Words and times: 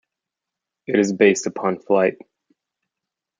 It 0.87 0.97
is 0.97 1.13
based 1.13 1.45
upon 1.45 1.77
Flite. 1.77 2.17